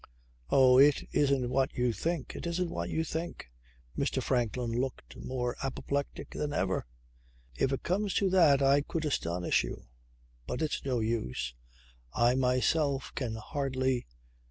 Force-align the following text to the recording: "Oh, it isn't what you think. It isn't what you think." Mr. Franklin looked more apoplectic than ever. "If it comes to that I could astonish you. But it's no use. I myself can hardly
"Oh, 0.49 0.79
it 0.79 1.07
isn't 1.11 1.51
what 1.51 1.77
you 1.77 1.93
think. 1.93 2.35
It 2.35 2.47
isn't 2.47 2.71
what 2.71 2.89
you 2.89 3.03
think." 3.03 3.51
Mr. 3.95 4.19
Franklin 4.19 4.71
looked 4.71 5.15
more 5.15 5.55
apoplectic 5.61 6.31
than 6.31 6.53
ever. 6.53 6.87
"If 7.55 7.71
it 7.71 7.83
comes 7.83 8.15
to 8.15 8.27
that 8.31 8.63
I 8.63 8.81
could 8.81 9.05
astonish 9.05 9.63
you. 9.63 9.85
But 10.47 10.63
it's 10.63 10.83
no 10.83 11.01
use. 11.01 11.53
I 12.17 12.33
myself 12.33 13.11
can 13.13 13.35
hardly 13.35 14.07